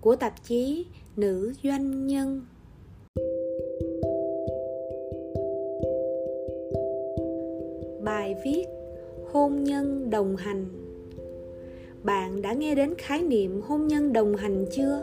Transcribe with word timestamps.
của 0.00 0.16
tạp 0.16 0.44
chí 0.44 0.86
Nữ 1.16 1.52
Doanh 1.62 2.06
Nhân. 2.06 2.42
Bài 8.04 8.36
viết 8.44 8.64
Hôn 9.32 9.64
nhân 9.64 10.10
đồng 10.10 10.36
hành 10.36 10.66
Bạn 12.02 12.42
đã 12.42 12.52
nghe 12.52 12.74
đến 12.74 12.94
khái 12.98 13.22
niệm 13.22 13.60
hôn 13.60 13.86
nhân 13.86 14.12
đồng 14.12 14.36
hành 14.36 14.66
chưa? 14.70 15.02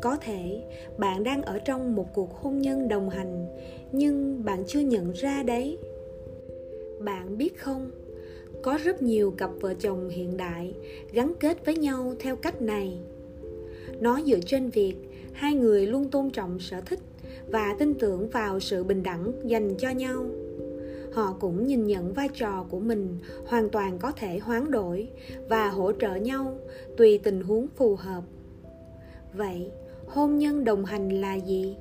Có 0.00 0.16
thể 0.16 0.62
bạn 0.98 1.24
đang 1.24 1.42
ở 1.42 1.58
trong 1.58 1.96
một 1.96 2.06
cuộc 2.14 2.34
hôn 2.34 2.58
nhân 2.58 2.88
đồng 2.88 3.10
hành 3.10 3.46
nhưng 3.92 4.44
bạn 4.44 4.64
chưa 4.66 4.80
nhận 4.80 5.12
ra 5.12 5.42
đấy. 5.42 5.78
Bạn 7.00 7.38
biết 7.38 7.58
không, 7.58 7.90
có 8.62 8.78
rất 8.84 9.02
nhiều 9.02 9.30
cặp 9.30 9.50
vợ 9.60 9.74
chồng 9.74 10.08
hiện 10.08 10.36
đại 10.36 10.74
gắn 11.12 11.32
kết 11.40 11.64
với 11.64 11.76
nhau 11.76 12.14
theo 12.18 12.36
cách 12.36 12.62
này 12.62 12.98
nó 14.00 14.20
dựa 14.26 14.40
trên 14.46 14.70
việc 14.70 14.94
hai 15.32 15.54
người 15.54 15.86
luôn 15.86 16.10
tôn 16.10 16.30
trọng 16.30 16.58
sở 16.58 16.80
thích 16.80 17.00
và 17.48 17.76
tin 17.78 17.94
tưởng 17.94 18.28
vào 18.28 18.60
sự 18.60 18.84
bình 18.84 19.02
đẳng 19.02 19.32
dành 19.44 19.74
cho 19.78 19.90
nhau. 19.90 20.26
Họ 21.12 21.36
cũng 21.40 21.66
nhìn 21.66 21.86
nhận 21.86 22.12
vai 22.12 22.28
trò 22.34 22.66
của 22.70 22.80
mình 22.80 23.18
hoàn 23.46 23.68
toàn 23.68 23.98
có 23.98 24.12
thể 24.12 24.38
hoán 24.38 24.70
đổi 24.70 25.08
và 25.48 25.68
hỗ 25.68 25.92
trợ 25.92 26.14
nhau 26.14 26.58
tùy 26.96 27.18
tình 27.18 27.40
huống 27.40 27.66
phù 27.76 27.96
hợp. 27.96 28.22
Vậy, 29.34 29.70
hôn 30.06 30.38
nhân 30.38 30.64
đồng 30.64 30.84
hành 30.84 31.20
là 31.20 31.34
gì 31.34 31.76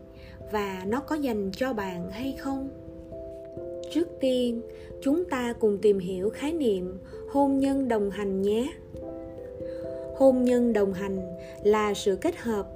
và 0.52 0.84
nó 0.88 1.00
có 1.00 1.16
dành 1.16 1.52
cho 1.52 1.74
bạn 1.74 2.12
hay 2.12 2.36
không? 2.40 2.70
Trước 3.92 4.08
tiên, 4.22 4.62
chúng 5.02 5.26
ta 5.30 5.54
cùng 5.60 5.78
tìm 5.78 6.00
hiểu 6.00 6.30
khái 6.30 6.54
niệm 6.54 6.98
hôn 7.30 7.60
nhân 7.60 7.88
đồng 7.88 8.10
hành 8.10 8.42
nhé 8.42 8.74
hôn 10.18 10.44
nhân 10.44 10.74
đồng 10.74 10.94
hành 10.94 11.20
là 11.64 11.94
sự 11.94 12.16
kết 12.16 12.38
hợp. 12.38 12.68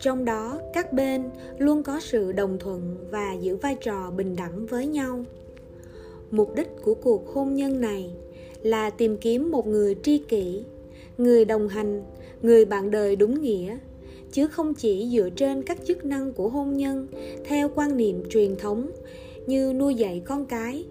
Trong 0.00 0.24
đó, 0.24 0.60
các 0.72 0.92
bên 0.92 1.22
luôn 1.58 1.82
có 1.82 2.00
sự 2.00 2.32
đồng 2.32 2.58
thuận 2.58 2.96
và 3.10 3.32
giữ 3.32 3.56
vai 3.56 3.76
trò 3.80 4.10
bình 4.10 4.36
đẳng 4.36 4.66
với 4.66 4.86
nhau. 4.86 5.24
Mục 6.30 6.54
đích 6.54 6.68
của 6.82 6.94
cuộc 6.94 7.28
hôn 7.28 7.54
nhân 7.54 7.80
này 7.80 8.10
là 8.62 8.90
tìm 8.90 9.16
kiếm 9.16 9.50
một 9.50 9.66
người 9.66 9.96
tri 10.02 10.18
kỷ, 10.18 10.64
người 11.18 11.44
đồng 11.44 11.68
hành, 11.68 12.02
người 12.42 12.64
bạn 12.64 12.90
đời 12.90 13.16
đúng 13.16 13.42
nghĩa, 13.42 13.78
chứ 14.32 14.46
không 14.46 14.74
chỉ 14.74 15.08
dựa 15.12 15.28
trên 15.30 15.62
các 15.62 15.78
chức 15.84 16.04
năng 16.04 16.32
của 16.32 16.48
hôn 16.48 16.76
nhân 16.76 17.06
theo 17.44 17.70
quan 17.74 17.96
niệm 17.96 18.22
truyền 18.30 18.56
thống 18.56 18.90
như 19.46 19.72
nuôi 19.72 19.94
dạy 19.94 20.22
con 20.24 20.46
cái, 20.46 20.84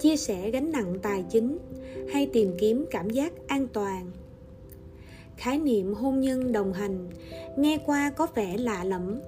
chia 0.00 0.16
sẻ 0.16 0.50
gánh 0.50 0.72
nặng 0.72 0.94
tài 1.02 1.24
chính 1.30 1.58
hay 2.08 2.26
tìm 2.26 2.52
kiếm 2.58 2.86
cảm 2.90 3.10
giác 3.10 3.32
an 3.46 3.66
toàn 3.72 4.10
khái 5.40 5.58
niệm 5.58 5.94
hôn 5.94 6.20
nhân 6.20 6.52
đồng 6.52 6.72
hành 6.72 7.08
nghe 7.56 7.78
qua 7.86 8.10
có 8.10 8.26
vẻ 8.34 8.56
lạ 8.58 8.84
lẫm. 8.84 9.20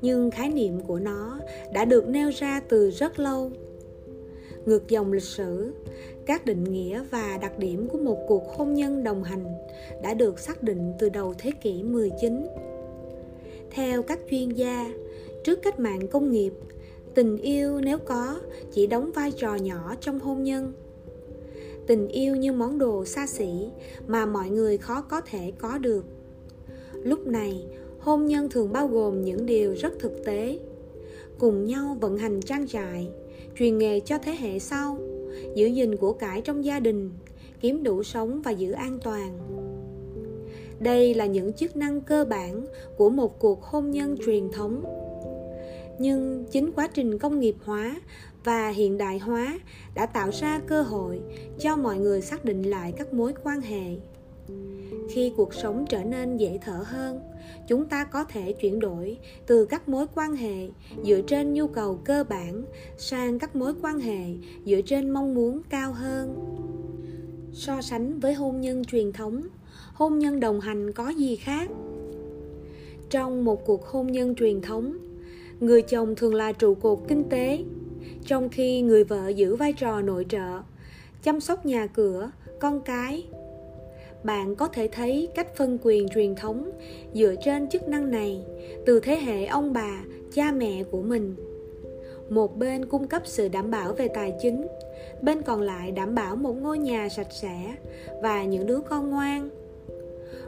Nhưng 0.00 0.30
khái 0.30 0.48
niệm 0.48 0.80
của 0.80 0.98
nó 0.98 1.38
đã 1.72 1.84
được 1.84 2.08
nêu 2.08 2.30
ra 2.30 2.60
từ 2.68 2.90
rất 2.90 3.18
lâu. 3.18 3.50
Ngược 4.66 4.88
dòng 4.88 5.12
lịch 5.12 5.22
sử 5.22 5.74
các 6.26 6.44
định 6.44 6.64
nghĩa 6.64 7.04
và 7.10 7.38
đặc 7.42 7.58
điểm 7.58 7.88
của 7.88 7.98
một 7.98 8.18
cuộc 8.28 8.48
hôn 8.56 8.74
nhân 8.74 9.04
đồng 9.04 9.24
hành 9.24 9.44
đã 10.02 10.14
được 10.14 10.38
xác 10.38 10.62
định 10.62 10.92
từ 10.98 11.08
đầu 11.08 11.34
thế 11.38 11.50
kỷ 11.62 11.82
19. 11.82 12.46
Theo 13.70 14.02
các 14.02 14.18
chuyên 14.30 14.48
gia, 14.48 14.92
trước 15.44 15.62
cách 15.62 15.80
mạng 15.80 16.08
công 16.08 16.30
nghiệp, 16.30 16.52
tình 17.14 17.36
yêu 17.36 17.80
nếu 17.80 17.98
có 17.98 18.40
chỉ 18.72 18.86
đóng 18.86 19.10
vai 19.14 19.32
trò 19.32 19.54
nhỏ 19.54 19.94
trong 20.00 20.20
hôn 20.20 20.42
nhân 20.42 20.72
tình 21.86 22.08
yêu 22.08 22.36
như 22.36 22.52
món 22.52 22.78
đồ 22.78 23.04
xa 23.04 23.26
xỉ 23.26 23.68
mà 24.06 24.26
mọi 24.26 24.50
người 24.50 24.78
khó 24.78 25.00
có 25.00 25.20
thể 25.20 25.52
có 25.58 25.78
được. 25.78 26.04
Lúc 27.02 27.26
này, 27.26 27.64
hôn 27.98 28.26
nhân 28.26 28.48
thường 28.50 28.72
bao 28.72 28.88
gồm 28.88 29.24
những 29.24 29.46
điều 29.46 29.74
rất 29.74 29.92
thực 29.98 30.24
tế. 30.24 30.58
Cùng 31.38 31.64
nhau 31.64 31.96
vận 32.00 32.18
hành 32.18 32.40
trang 32.40 32.68
trại, 32.68 33.08
truyền 33.58 33.78
nghề 33.78 34.00
cho 34.00 34.18
thế 34.18 34.36
hệ 34.38 34.58
sau, 34.58 34.98
giữ 35.54 35.66
gìn 35.66 35.96
của 35.96 36.12
cải 36.12 36.40
trong 36.40 36.64
gia 36.64 36.80
đình, 36.80 37.10
kiếm 37.60 37.82
đủ 37.82 38.02
sống 38.02 38.42
và 38.42 38.50
giữ 38.50 38.72
an 38.72 38.98
toàn. 39.02 39.38
Đây 40.80 41.14
là 41.14 41.26
những 41.26 41.52
chức 41.52 41.76
năng 41.76 42.00
cơ 42.00 42.24
bản 42.24 42.66
của 42.96 43.10
một 43.10 43.38
cuộc 43.38 43.62
hôn 43.62 43.90
nhân 43.90 44.16
truyền 44.26 44.50
thống 44.52 44.84
nhưng 45.98 46.44
chính 46.50 46.72
quá 46.72 46.88
trình 46.94 47.18
công 47.18 47.40
nghiệp 47.40 47.56
hóa 47.64 47.96
và 48.44 48.68
hiện 48.68 48.98
đại 48.98 49.18
hóa 49.18 49.58
đã 49.94 50.06
tạo 50.06 50.30
ra 50.32 50.60
cơ 50.66 50.82
hội 50.82 51.20
cho 51.58 51.76
mọi 51.76 51.98
người 51.98 52.20
xác 52.20 52.44
định 52.44 52.62
lại 52.62 52.92
các 52.96 53.12
mối 53.12 53.32
quan 53.44 53.60
hệ. 53.60 53.96
Khi 55.10 55.32
cuộc 55.36 55.54
sống 55.54 55.84
trở 55.88 56.04
nên 56.04 56.36
dễ 56.36 56.58
thở 56.62 56.84
hơn, 56.86 57.20
chúng 57.68 57.86
ta 57.86 58.04
có 58.04 58.24
thể 58.24 58.52
chuyển 58.52 58.80
đổi 58.80 59.18
từ 59.46 59.66
các 59.66 59.88
mối 59.88 60.06
quan 60.14 60.36
hệ 60.36 60.68
dựa 61.04 61.20
trên 61.26 61.54
nhu 61.54 61.66
cầu 61.66 62.00
cơ 62.04 62.24
bản 62.28 62.64
sang 62.98 63.38
các 63.38 63.56
mối 63.56 63.74
quan 63.82 64.00
hệ 64.00 64.24
dựa 64.64 64.80
trên 64.86 65.10
mong 65.10 65.34
muốn 65.34 65.62
cao 65.70 65.92
hơn. 65.92 66.36
So 67.52 67.82
sánh 67.82 68.20
với 68.20 68.34
hôn 68.34 68.60
nhân 68.60 68.84
truyền 68.84 69.12
thống, 69.12 69.42
hôn 69.94 70.18
nhân 70.18 70.40
đồng 70.40 70.60
hành 70.60 70.92
có 70.92 71.08
gì 71.08 71.36
khác? 71.36 71.70
Trong 73.10 73.44
một 73.44 73.66
cuộc 73.66 73.86
hôn 73.86 74.12
nhân 74.12 74.34
truyền 74.34 74.60
thống 74.60 75.03
người 75.60 75.82
chồng 75.82 76.14
thường 76.14 76.34
là 76.34 76.52
trụ 76.52 76.74
cột 76.74 76.98
kinh 77.08 77.28
tế. 77.28 77.58
Trong 78.26 78.48
khi 78.48 78.80
người 78.80 79.04
vợ 79.04 79.28
giữ 79.28 79.56
vai 79.56 79.72
trò 79.72 80.00
nội 80.00 80.26
trợ, 80.28 80.60
chăm 81.22 81.40
sóc 81.40 81.66
nhà 81.66 81.86
cửa, 81.86 82.30
con 82.60 82.80
cái. 82.80 83.26
Bạn 84.24 84.56
có 84.56 84.68
thể 84.68 84.88
thấy 84.92 85.28
cách 85.34 85.56
phân 85.56 85.78
quyền 85.82 86.08
truyền 86.08 86.34
thống 86.34 86.70
dựa 87.14 87.34
trên 87.44 87.68
chức 87.68 87.88
năng 87.88 88.10
này 88.10 88.44
từ 88.86 89.00
thế 89.00 89.16
hệ 89.16 89.46
ông 89.46 89.72
bà, 89.72 90.04
cha 90.32 90.52
mẹ 90.52 90.82
của 90.90 91.02
mình. 91.02 91.34
Một 92.30 92.56
bên 92.56 92.86
cung 92.86 93.06
cấp 93.06 93.22
sự 93.24 93.48
đảm 93.48 93.70
bảo 93.70 93.92
về 93.92 94.08
tài 94.08 94.34
chính, 94.42 94.66
bên 95.22 95.42
còn 95.42 95.60
lại 95.60 95.92
đảm 95.92 96.14
bảo 96.14 96.36
một 96.36 96.52
ngôi 96.52 96.78
nhà 96.78 97.08
sạch 97.08 97.32
sẽ 97.32 97.74
và 98.22 98.44
những 98.44 98.66
đứa 98.66 98.80
con 98.80 99.10
ngoan 99.10 99.48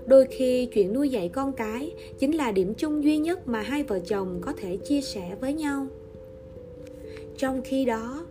đôi 0.07 0.27
khi 0.31 0.67
chuyện 0.67 0.93
nuôi 0.93 1.09
dạy 1.09 1.29
con 1.29 1.53
cái 1.53 1.93
chính 2.19 2.37
là 2.37 2.53
điểm 2.53 2.75
chung 2.75 3.05
duy 3.05 3.19
nhất 3.19 3.49
mà 3.49 3.61
hai 3.61 3.83
vợ 3.83 3.99
chồng 3.99 4.39
có 4.41 4.53
thể 4.53 4.77
chia 4.77 5.01
sẻ 5.01 5.37
với 5.41 5.53
nhau. 5.53 5.87
Trong 7.37 7.63
khi 7.65 7.85
đó, 7.85 8.27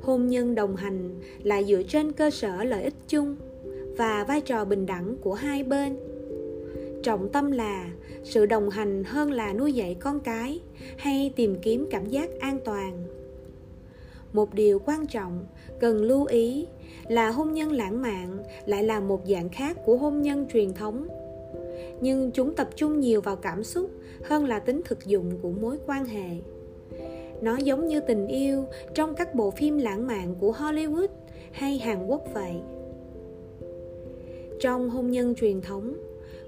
hôn 0.00 0.26
nhân 0.26 0.54
đồng 0.54 0.76
hành 0.76 1.10
là 1.42 1.62
dựa 1.62 1.82
trên 1.82 2.12
cơ 2.12 2.30
sở 2.30 2.64
lợi 2.64 2.82
ích 2.82 2.94
chung 3.08 3.36
và 3.96 4.24
vai 4.24 4.40
trò 4.40 4.64
bình 4.64 4.86
đẳng 4.86 5.16
của 5.20 5.34
hai 5.34 5.64
bên. 5.64 5.96
Trọng 7.02 7.28
tâm 7.28 7.50
là 7.50 7.90
sự 8.24 8.46
đồng 8.46 8.70
hành 8.70 9.04
hơn 9.04 9.32
là 9.32 9.52
nuôi 9.52 9.72
dạy 9.72 9.96
con 10.00 10.20
cái 10.20 10.60
hay 10.96 11.32
tìm 11.36 11.56
kiếm 11.62 11.86
cảm 11.90 12.06
giác 12.06 12.30
an 12.40 12.58
toàn 12.64 13.04
một 14.32 14.54
điều 14.54 14.78
quan 14.78 15.06
trọng, 15.06 15.46
cần 15.80 16.02
lưu 16.02 16.24
ý 16.24 16.66
là 17.08 17.30
hôn 17.30 17.52
nhân 17.52 17.72
lãng 17.72 18.02
mạn 18.02 18.38
lại 18.66 18.84
là 18.84 19.00
một 19.00 19.20
dạng 19.26 19.48
khác 19.48 19.76
của 19.84 19.96
hôn 19.96 20.22
nhân 20.22 20.46
truyền 20.52 20.74
thống. 20.74 21.08
Nhưng 22.00 22.30
chúng 22.30 22.54
tập 22.54 22.68
trung 22.76 23.00
nhiều 23.00 23.20
vào 23.20 23.36
cảm 23.36 23.64
xúc 23.64 23.90
hơn 24.24 24.46
là 24.46 24.58
tính 24.58 24.80
thực 24.84 25.06
dụng 25.06 25.38
của 25.42 25.50
mối 25.50 25.78
quan 25.86 26.04
hệ. 26.04 26.28
Nó 27.40 27.56
giống 27.56 27.86
như 27.86 28.00
tình 28.00 28.26
yêu 28.26 28.64
trong 28.94 29.14
các 29.14 29.34
bộ 29.34 29.50
phim 29.50 29.78
lãng 29.78 30.06
mạn 30.06 30.34
của 30.40 30.52
hollywood 30.52 31.08
hay 31.52 31.78
hàn 31.78 32.06
quốc 32.06 32.22
vậy. 32.34 32.54
Trong 34.60 34.90
hôn 34.90 35.10
nhân 35.10 35.34
truyền 35.34 35.60
thống, 35.60 35.94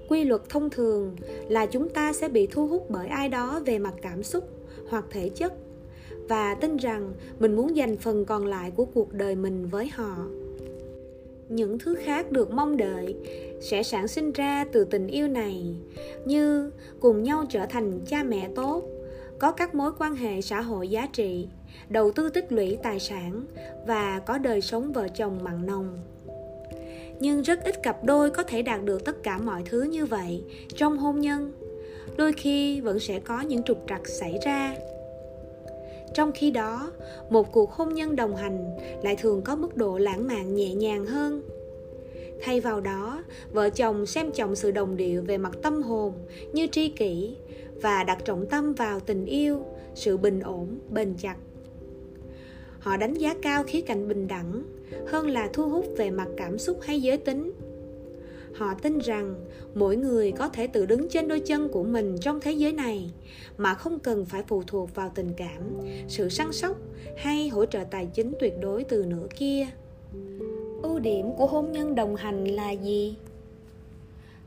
quy 0.09 0.23
luật 0.23 0.41
thông 0.49 0.69
thường 0.69 1.15
là 1.49 1.65
chúng 1.65 1.89
ta 1.89 2.13
sẽ 2.13 2.29
bị 2.29 2.47
thu 2.47 2.67
hút 2.67 2.89
bởi 2.89 3.07
ai 3.07 3.29
đó 3.29 3.61
về 3.65 3.79
mặt 3.79 3.93
cảm 4.01 4.23
xúc 4.23 4.43
hoặc 4.89 5.05
thể 5.11 5.29
chất 5.29 5.53
và 6.29 6.55
tin 6.55 6.77
rằng 6.77 7.13
mình 7.39 7.55
muốn 7.55 7.75
dành 7.75 7.97
phần 7.97 8.25
còn 8.25 8.45
lại 8.45 8.71
của 8.71 8.85
cuộc 8.85 9.13
đời 9.13 9.35
mình 9.35 9.67
với 9.67 9.87
họ. 9.87 10.15
Những 11.49 11.79
thứ 11.79 11.95
khác 11.95 12.31
được 12.31 12.51
mong 12.51 12.77
đợi 12.77 13.15
sẽ 13.61 13.83
sản 13.83 14.07
sinh 14.07 14.31
ra 14.31 14.65
từ 14.71 14.83
tình 14.83 15.07
yêu 15.07 15.27
này, 15.27 15.75
như 16.25 16.71
cùng 16.99 17.23
nhau 17.23 17.45
trở 17.49 17.65
thành 17.65 17.99
cha 18.07 18.23
mẹ 18.23 18.49
tốt, 18.55 18.83
có 19.39 19.51
các 19.51 19.75
mối 19.75 19.91
quan 19.99 20.15
hệ 20.15 20.41
xã 20.41 20.61
hội 20.61 20.87
giá 20.87 21.07
trị, 21.13 21.47
đầu 21.89 22.11
tư 22.11 22.29
tích 22.29 22.51
lũy 22.51 22.77
tài 22.83 22.99
sản 22.99 23.45
và 23.87 24.19
có 24.19 24.37
đời 24.37 24.61
sống 24.61 24.93
vợ 24.93 25.07
chồng 25.07 25.39
mặn 25.43 25.65
nồng. 25.65 25.99
Nhưng 27.19 27.41
rất 27.41 27.63
ít 27.63 27.83
cặp 27.83 28.03
đôi 28.03 28.31
có 28.31 28.43
thể 28.43 28.61
đạt 28.61 28.83
được 28.83 29.05
tất 29.05 29.23
cả 29.23 29.37
mọi 29.37 29.63
thứ 29.65 29.81
như 29.81 30.05
vậy 30.05 30.43
trong 30.75 30.97
hôn 30.97 31.19
nhân. 31.19 31.53
Đôi 32.17 32.33
khi 32.33 32.81
vẫn 32.81 32.99
sẽ 32.99 33.19
có 33.19 33.41
những 33.41 33.63
trục 33.63 33.83
trặc 33.87 34.07
xảy 34.07 34.39
ra 34.45 34.75
trong 36.13 36.31
khi 36.31 36.51
đó, 36.51 36.91
một 37.29 37.51
cuộc 37.51 37.71
hôn 37.71 37.93
nhân 37.93 38.15
đồng 38.15 38.35
hành 38.35 38.77
lại 39.03 39.15
thường 39.15 39.41
có 39.41 39.55
mức 39.55 39.77
độ 39.77 39.97
lãng 39.97 40.27
mạn 40.27 40.55
nhẹ 40.55 40.73
nhàng 40.73 41.05
hơn. 41.05 41.41
Thay 42.41 42.59
vào 42.59 42.81
đó, 42.81 43.23
vợ 43.51 43.69
chồng 43.69 44.05
xem 44.05 44.31
trọng 44.31 44.55
sự 44.55 44.71
đồng 44.71 44.97
điệu 44.97 45.21
về 45.21 45.37
mặt 45.37 45.57
tâm 45.61 45.83
hồn 45.83 46.13
như 46.53 46.67
tri 46.67 46.89
kỷ 46.89 47.35
và 47.81 48.03
đặt 48.03 48.25
trọng 48.25 48.45
tâm 48.45 48.73
vào 48.73 48.99
tình 48.99 49.25
yêu, 49.25 49.65
sự 49.95 50.17
bình 50.17 50.39
ổn, 50.39 50.79
bền 50.89 51.13
chặt. 51.17 51.35
Họ 52.79 52.97
đánh 52.97 53.13
giá 53.13 53.35
cao 53.41 53.63
khía 53.67 53.81
cạnh 53.81 54.07
bình 54.07 54.27
đẳng 54.27 54.63
hơn 55.07 55.29
là 55.29 55.49
thu 55.53 55.69
hút 55.69 55.85
về 55.97 56.09
mặt 56.09 56.27
cảm 56.37 56.57
xúc 56.57 56.77
hay 56.81 57.01
giới 57.01 57.17
tính 57.17 57.51
họ 58.55 58.73
tin 58.81 58.99
rằng 58.99 59.35
mỗi 59.75 59.95
người 59.95 60.31
có 60.31 60.47
thể 60.47 60.67
tự 60.67 60.85
đứng 60.85 61.09
trên 61.09 61.27
đôi 61.27 61.39
chân 61.39 61.69
của 61.69 61.83
mình 61.83 62.17
trong 62.21 62.39
thế 62.41 62.51
giới 62.51 62.71
này, 62.71 63.11
mà 63.57 63.73
không 63.73 63.99
cần 63.99 64.25
phải 64.25 64.43
phụ 64.47 64.63
thuộc 64.67 64.95
vào 64.95 65.11
tình 65.15 65.33
cảm, 65.37 65.61
sự 66.07 66.29
săn 66.29 66.53
sóc 66.53 66.77
hay 67.17 67.49
hỗ 67.49 67.65
trợ 67.65 67.83
tài 67.91 68.05
chính 68.05 68.33
tuyệt 68.39 68.53
đối 68.61 68.83
từ 68.83 69.05
nửa 69.05 69.27
kia. 69.35 69.67
Ưu 70.83 70.99
điểm 70.99 71.31
của 71.37 71.45
hôn 71.45 71.71
nhân 71.71 71.95
đồng 71.95 72.15
hành 72.15 72.45
là 72.45 72.71
gì? 72.71 73.17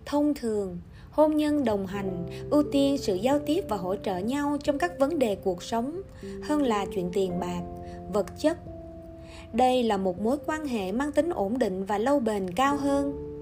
Thông 0.06 0.34
thường, 0.34 0.78
hôn 1.10 1.36
nhân 1.36 1.64
đồng 1.64 1.86
hành 1.86 2.26
ưu 2.50 2.62
tiên 2.72 2.98
sự 2.98 3.14
giao 3.14 3.38
tiếp 3.38 3.64
và 3.68 3.76
hỗ 3.76 3.96
trợ 3.96 4.18
nhau 4.18 4.56
trong 4.62 4.78
các 4.78 4.98
vấn 4.98 5.18
đề 5.18 5.34
cuộc 5.34 5.62
sống 5.62 6.02
hơn 6.42 6.62
là 6.62 6.86
chuyện 6.94 7.10
tiền 7.12 7.40
bạc, 7.40 7.62
vật 8.12 8.26
chất. 8.38 8.58
Đây 9.52 9.82
là 9.82 9.96
một 9.96 10.20
mối 10.20 10.36
quan 10.46 10.66
hệ 10.66 10.92
mang 10.92 11.12
tính 11.12 11.30
ổn 11.30 11.58
định 11.58 11.84
và 11.84 11.98
lâu 11.98 12.20
bền 12.20 12.50
cao 12.50 12.76
hơn 12.76 13.33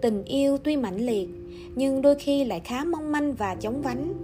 tình 0.00 0.24
yêu 0.24 0.58
tuy 0.58 0.76
mãnh 0.76 1.06
liệt, 1.06 1.28
nhưng 1.74 2.02
đôi 2.02 2.14
khi 2.14 2.44
lại 2.44 2.60
khá 2.60 2.84
mong 2.84 3.12
manh 3.12 3.34
và 3.34 3.54
chóng 3.54 3.82
vánh. 3.82 4.14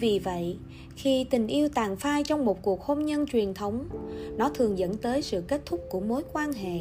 Vì 0.00 0.18
vậy, 0.18 0.56
khi 0.96 1.24
tình 1.24 1.46
yêu 1.46 1.68
tàn 1.68 1.96
phai 1.96 2.24
trong 2.24 2.44
một 2.44 2.62
cuộc 2.62 2.82
hôn 2.82 3.04
nhân 3.06 3.26
truyền 3.26 3.54
thống, 3.54 3.88
nó 4.36 4.48
thường 4.48 4.78
dẫn 4.78 4.96
tới 4.96 5.22
sự 5.22 5.44
kết 5.48 5.62
thúc 5.66 5.80
của 5.90 6.00
mối 6.00 6.22
quan 6.32 6.52
hệ, 6.52 6.78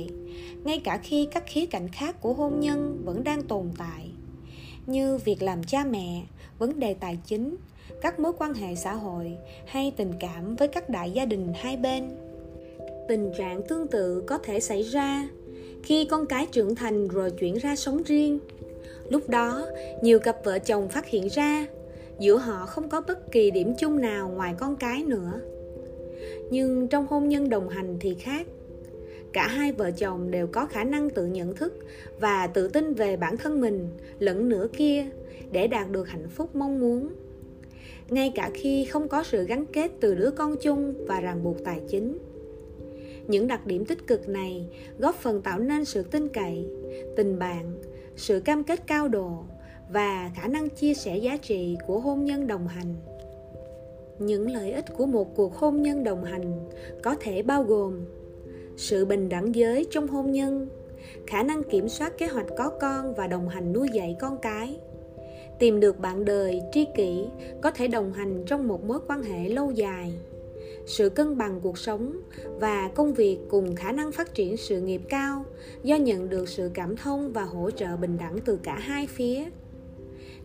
ngay 0.63 0.79
cả 0.79 0.97
khi 0.97 1.27
các 1.31 1.43
khía 1.47 1.65
cạnh 1.65 1.87
khác 1.87 2.21
của 2.21 2.33
hôn 2.33 2.59
nhân 2.59 3.01
vẫn 3.05 3.23
đang 3.23 3.43
tồn 3.43 3.65
tại. 3.77 4.11
Như 4.85 5.17
việc 5.17 5.41
làm 5.41 5.63
cha 5.63 5.83
mẹ, 5.83 6.23
vấn 6.59 6.79
đề 6.79 6.93
tài 6.93 7.17
chính, 7.25 7.55
các 8.01 8.19
mối 8.19 8.33
quan 8.37 8.53
hệ 8.53 8.75
xã 8.75 8.93
hội 8.93 9.37
hay 9.65 9.91
tình 9.91 10.13
cảm 10.19 10.55
với 10.55 10.67
các 10.67 10.89
đại 10.89 11.11
gia 11.11 11.25
đình 11.25 11.53
hai 11.55 11.77
bên. 11.77 12.09
Tình 13.07 13.31
trạng 13.37 13.61
tương 13.67 13.87
tự 13.87 14.23
có 14.27 14.37
thể 14.37 14.59
xảy 14.59 14.83
ra 14.83 15.27
khi 15.83 16.05
con 16.05 16.25
cái 16.25 16.47
trưởng 16.51 16.75
thành 16.75 17.07
rồi 17.07 17.31
chuyển 17.31 17.55
ra 17.55 17.75
sống 17.75 18.03
riêng. 18.03 18.39
Lúc 19.09 19.29
đó, 19.29 19.67
nhiều 20.01 20.19
cặp 20.19 20.37
vợ 20.43 20.59
chồng 20.59 20.89
phát 20.89 21.07
hiện 21.07 21.27
ra, 21.27 21.67
giữa 22.19 22.37
họ 22.37 22.65
không 22.65 22.89
có 22.89 23.01
bất 23.01 23.31
kỳ 23.31 23.51
điểm 23.51 23.73
chung 23.79 24.01
nào 24.01 24.29
ngoài 24.29 24.55
con 24.57 24.75
cái 24.75 25.03
nữa. 25.03 25.41
Nhưng 26.51 26.87
trong 26.87 27.07
hôn 27.07 27.29
nhân 27.29 27.49
đồng 27.49 27.69
hành 27.69 27.97
thì 27.99 28.15
khác. 28.19 28.47
Cả 29.33 29.47
hai 29.47 29.71
vợ 29.71 29.91
chồng 29.91 30.31
đều 30.31 30.47
có 30.47 30.65
khả 30.65 30.83
năng 30.83 31.09
tự 31.09 31.25
nhận 31.25 31.55
thức 31.55 31.73
và 32.19 32.47
tự 32.47 32.67
tin 32.67 32.93
về 32.93 33.17
bản 33.17 33.37
thân 33.37 33.61
mình 33.61 33.89
lẫn 34.19 34.49
nửa 34.49 34.67
kia 34.77 35.05
để 35.51 35.67
đạt 35.67 35.91
được 35.91 36.07
hạnh 36.07 36.27
phúc 36.35 36.55
mong 36.55 36.79
muốn. 36.79 37.09
Ngay 38.09 38.31
cả 38.35 38.49
khi 38.53 38.85
không 38.85 39.07
có 39.07 39.23
sự 39.23 39.45
gắn 39.45 39.65
kết 39.65 39.91
từ 39.99 40.15
đứa 40.15 40.31
con 40.31 40.55
chung 40.61 40.93
và 41.07 41.19
ràng 41.19 41.43
buộc 41.43 41.63
tài 41.63 41.81
chính 41.89 42.17
những 43.27 43.47
đặc 43.47 43.65
điểm 43.65 43.85
tích 43.85 44.07
cực 44.07 44.29
này, 44.29 44.65
góp 44.97 45.15
phần 45.15 45.41
tạo 45.41 45.59
nên 45.59 45.85
sự 45.85 46.03
tin 46.03 46.27
cậy, 46.27 46.65
tình 47.15 47.39
bạn, 47.39 47.81
sự 48.15 48.39
cam 48.39 48.63
kết 48.63 48.87
cao 48.87 49.07
độ 49.07 49.43
và 49.89 50.31
khả 50.35 50.47
năng 50.47 50.69
chia 50.69 50.93
sẻ 50.93 51.17
giá 51.17 51.37
trị 51.37 51.77
của 51.87 51.99
hôn 51.99 52.25
nhân 52.25 52.47
đồng 52.47 52.67
hành. 52.67 52.95
Những 54.19 54.51
lợi 54.51 54.71
ích 54.71 54.85
của 54.97 55.05
một 55.05 55.35
cuộc 55.35 55.55
hôn 55.55 55.81
nhân 55.81 56.03
đồng 56.03 56.23
hành 56.23 56.69
có 57.03 57.15
thể 57.19 57.41
bao 57.41 57.63
gồm 57.63 58.05
sự 58.77 59.05
bình 59.05 59.29
đẳng 59.29 59.55
giới 59.55 59.85
trong 59.91 60.07
hôn 60.07 60.31
nhân, 60.31 60.67
khả 61.27 61.43
năng 61.43 61.63
kiểm 61.63 61.89
soát 61.89 62.17
kế 62.17 62.27
hoạch 62.27 62.47
có 62.57 62.71
con 62.81 63.13
và 63.13 63.27
đồng 63.27 63.49
hành 63.49 63.73
nuôi 63.73 63.87
dạy 63.93 64.15
con 64.19 64.37
cái, 64.37 64.79
tìm 65.59 65.79
được 65.79 65.99
bạn 65.99 66.25
đời 66.25 66.61
tri 66.71 66.85
kỷ 66.95 67.25
có 67.61 67.71
thể 67.71 67.87
đồng 67.87 68.13
hành 68.13 68.43
trong 68.45 68.67
một 68.67 68.83
mối 68.83 68.99
quan 69.07 69.23
hệ 69.23 69.49
lâu 69.49 69.71
dài 69.71 70.13
sự 70.85 71.09
cân 71.09 71.37
bằng 71.37 71.59
cuộc 71.63 71.77
sống 71.77 72.21
và 72.59 72.89
công 72.95 73.13
việc 73.13 73.37
cùng 73.49 73.75
khả 73.75 73.91
năng 73.91 74.11
phát 74.11 74.33
triển 74.33 74.57
sự 74.57 74.81
nghiệp 74.81 75.01
cao 75.09 75.45
do 75.83 75.95
nhận 75.95 76.29
được 76.29 76.49
sự 76.49 76.71
cảm 76.73 76.97
thông 76.97 77.33
và 77.33 77.43
hỗ 77.43 77.71
trợ 77.71 77.97
bình 77.97 78.17
đẳng 78.17 78.37
từ 78.45 78.59
cả 78.63 78.75
hai 78.75 79.07
phía. 79.07 79.45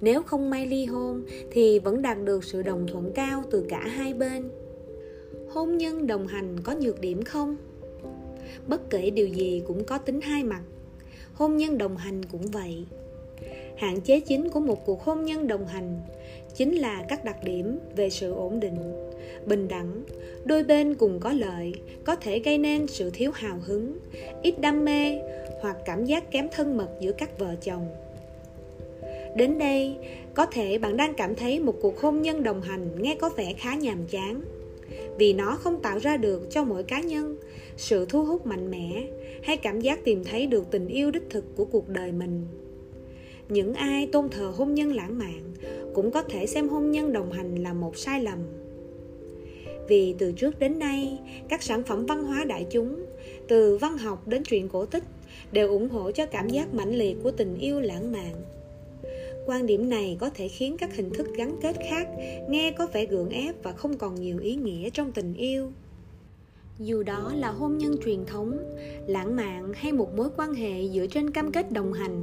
Nếu 0.00 0.22
không 0.22 0.50
may 0.50 0.66
ly 0.66 0.84
hôn 0.84 1.24
thì 1.50 1.78
vẫn 1.78 2.02
đạt 2.02 2.18
được 2.24 2.44
sự 2.44 2.62
đồng 2.62 2.86
thuận 2.86 3.12
cao 3.12 3.44
từ 3.50 3.66
cả 3.68 3.80
hai 3.80 4.14
bên. 4.14 4.50
Hôn 5.50 5.78
nhân 5.78 6.06
đồng 6.06 6.26
hành 6.26 6.60
có 6.60 6.74
nhược 6.80 7.00
điểm 7.00 7.22
không? 7.22 7.56
Bất 8.66 8.90
kể 8.90 9.10
điều 9.10 9.26
gì 9.26 9.62
cũng 9.66 9.84
có 9.84 9.98
tính 9.98 10.20
hai 10.20 10.44
mặt. 10.44 10.62
Hôn 11.34 11.56
nhân 11.56 11.78
đồng 11.78 11.96
hành 11.96 12.24
cũng 12.24 12.46
vậy. 12.46 12.86
Hạn 13.76 14.00
chế 14.00 14.20
chính 14.20 14.48
của 14.48 14.60
một 14.60 14.86
cuộc 14.86 15.02
hôn 15.02 15.24
nhân 15.24 15.46
đồng 15.46 15.66
hành 15.66 16.00
chính 16.54 16.74
là 16.74 17.04
các 17.08 17.24
đặc 17.24 17.36
điểm 17.44 17.78
về 17.96 18.10
sự 18.10 18.32
ổn 18.32 18.60
định, 18.60 18.76
bình 19.46 19.68
đẳng. 19.68 20.02
Đôi 20.44 20.64
bên 20.64 20.94
cùng 20.94 21.20
có 21.20 21.32
lợi, 21.32 21.72
có 22.04 22.16
thể 22.16 22.38
gây 22.38 22.58
nên 22.58 22.86
sự 22.86 23.10
thiếu 23.10 23.30
hào 23.34 23.58
hứng, 23.64 23.98
ít 24.42 24.60
đam 24.60 24.84
mê 24.84 25.18
hoặc 25.60 25.76
cảm 25.84 26.04
giác 26.04 26.30
kém 26.30 26.48
thân 26.52 26.76
mật 26.76 26.88
giữa 27.00 27.12
các 27.12 27.38
vợ 27.38 27.54
chồng. 27.62 27.88
Đến 29.36 29.58
đây, 29.58 29.96
có 30.34 30.46
thể 30.46 30.78
bạn 30.78 30.96
đang 30.96 31.14
cảm 31.14 31.34
thấy 31.34 31.60
một 31.60 31.74
cuộc 31.80 32.00
hôn 32.00 32.22
nhân 32.22 32.42
đồng 32.42 32.62
hành 32.62 33.02
nghe 33.02 33.14
có 33.14 33.28
vẻ 33.28 33.54
khá 33.58 33.74
nhàm 33.74 34.06
chán. 34.06 34.40
Vì 35.18 35.32
nó 35.32 35.56
không 35.60 35.82
tạo 35.82 35.98
ra 35.98 36.16
được 36.16 36.50
cho 36.50 36.64
mỗi 36.64 36.82
cá 36.82 37.00
nhân 37.00 37.36
sự 37.76 38.06
thu 38.08 38.24
hút 38.24 38.46
mạnh 38.46 38.70
mẽ 38.70 39.06
hay 39.42 39.56
cảm 39.56 39.80
giác 39.80 40.04
tìm 40.04 40.24
thấy 40.24 40.46
được 40.46 40.70
tình 40.70 40.88
yêu 40.88 41.10
đích 41.10 41.30
thực 41.30 41.56
của 41.56 41.64
cuộc 41.64 41.88
đời 41.88 42.12
mình. 42.12 42.46
Những 43.48 43.74
ai 43.74 44.06
tôn 44.06 44.28
thờ 44.28 44.52
hôn 44.56 44.74
nhân 44.74 44.94
lãng 44.94 45.18
mạn 45.18 45.40
cũng 45.94 46.10
có 46.10 46.22
thể 46.22 46.46
xem 46.46 46.68
hôn 46.68 46.90
nhân 46.90 47.12
đồng 47.12 47.32
hành 47.32 47.62
là 47.62 47.72
một 47.72 47.96
sai 47.96 48.22
lầm. 48.22 48.38
Vì 49.88 50.14
từ 50.18 50.32
trước 50.32 50.58
đến 50.58 50.78
nay, 50.78 51.18
các 51.48 51.62
sản 51.62 51.82
phẩm 51.82 52.06
văn 52.06 52.24
hóa 52.24 52.44
đại 52.44 52.66
chúng, 52.70 53.04
từ 53.48 53.76
văn 53.76 53.98
học 53.98 54.28
đến 54.28 54.42
truyện 54.42 54.68
cổ 54.68 54.86
tích, 54.86 55.04
đều 55.52 55.68
ủng 55.68 55.88
hộ 55.88 56.10
cho 56.10 56.26
cảm 56.26 56.48
giác 56.48 56.74
mãnh 56.74 56.94
liệt 56.94 57.16
của 57.22 57.30
tình 57.30 57.58
yêu 57.58 57.80
lãng 57.80 58.12
mạn. 58.12 58.34
Quan 59.46 59.66
điểm 59.66 59.88
này 59.88 60.16
có 60.20 60.30
thể 60.30 60.48
khiến 60.48 60.76
các 60.78 60.96
hình 60.96 61.10
thức 61.10 61.26
gắn 61.36 61.56
kết 61.62 61.76
khác 61.90 62.08
nghe 62.48 62.70
có 62.70 62.86
vẻ 62.92 63.06
gượng 63.06 63.30
ép 63.30 63.62
và 63.62 63.72
không 63.72 63.98
còn 63.98 64.14
nhiều 64.14 64.38
ý 64.38 64.54
nghĩa 64.54 64.90
trong 64.90 65.12
tình 65.12 65.34
yêu. 65.34 65.72
Dù 66.78 67.02
đó 67.02 67.32
là 67.36 67.50
hôn 67.50 67.78
nhân 67.78 67.96
truyền 68.04 68.24
thống, 68.26 68.58
lãng 69.06 69.36
mạn 69.36 69.72
hay 69.74 69.92
một 69.92 70.16
mối 70.16 70.28
quan 70.36 70.54
hệ 70.54 70.88
dựa 70.88 71.06
trên 71.06 71.30
cam 71.30 71.52
kết 71.52 71.72
đồng 71.72 71.92
hành 71.92 72.22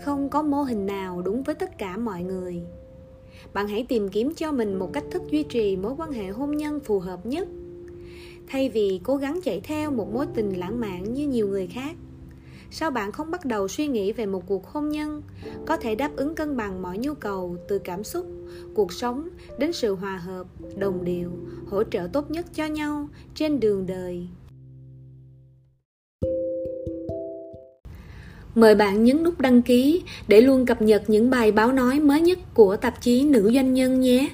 không 0.00 0.28
có 0.28 0.42
mô 0.42 0.62
hình 0.62 0.86
nào 0.86 1.22
đúng 1.22 1.42
với 1.42 1.54
tất 1.54 1.78
cả 1.78 1.96
mọi 1.96 2.22
người. 2.22 2.62
Bạn 3.52 3.68
hãy 3.68 3.86
tìm 3.88 4.08
kiếm 4.08 4.34
cho 4.34 4.52
mình 4.52 4.78
một 4.78 4.92
cách 4.92 5.04
thức 5.10 5.22
duy 5.30 5.42
trì 5.42 5.76
mối 5.76 5.94
quan 5.98 6.12
hệ 6.12 6.28
hôn 6.28 6.56
nhân 6.56 6.80
phù 6.80 6.98
hợp 6.98 7.26
nhất. 7.26 7.48
Thay 8.48 8.68
vì 8.68 9.00
cố 9.04 9.16
gắng 9.16 9.40
chạy 9.44 9.60
theo 9.60 9.90
một 9.90 10.12
mối 10.12 10.26
tình 10.34 10.58
lãng 10.58 10.80
mạn 10.80 11.14
như 11.14 11.28
nhiều 11.28 11.48
người 11.48 11.66
khác, 11.66 11.96
sao 12.70 12.90
bạn 12.90 13.12
không 13.12 13.30
bắt 13.30 13.44
đầu 13.44 13.68
suy 13.68 13.86
nghĩ 13.86 14.12
về 14.12 14.26
một 14.26 14.42
cuộc 14.46 14.66
hôn 14.66 14.88
nhân 14.88 15.22
có 15.66 15.76
thể 15.76 15.94
đáp 15.94 16.16
ứng 16.16 16.34
cân 16.34 16.56
bằng 16.56 16.82
mọi 16.82 16.98
nhu 16.98 17.14
cầu 17.14 17.56
từ 17.68 17.78
cảm 17.78 18.04
xúc, 18.04 18.26
cuộc 18.74 18.92
sống 18.92 19.28
đến 19.58 19.72
sự 19.72 19.94
hòa 19.94 20.16
hợp, 20.16 20.46
đồng 20.76 21.04
điệu, 21.04 21.30
hỗ 21.66 21.84
trợ 21.84 22.08
tốt 22.12 22.30
nhất 22.30 22.46
cho 22.54 22.66
nhau 22.66 23.08
trên 23.34 23.60
đường 23.60 23.86
đời? 23.86 24.28
Mời 28.54 28.74
bạn 28.74 29.04
nhấn 29.04 29.22
nút 29.22 29.40
đăng 29.40 29.62
ký 29.62 30.02
để 30.28 30.40
luôn 30.40 30.66
cập 30.66 30.82
nhật 30.82 31.02
những 31.06 31.30
bài 31.30 31.52
báo 31.52 31.72
nói 31.72 32.00
mới 32.00 32.20
nhất 32.20 32.38
của 32.54 32.76
tạp 32.76 33.02
chí 33.02 33.24
Nữ 33.24 33.50
Doanh 33.54 33.74
Nhân 33.74 34.00
nhé. 34.00 34.28